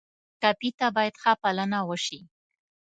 [0.41, 2.19] ټپي ته باید ښه پالنه وشي.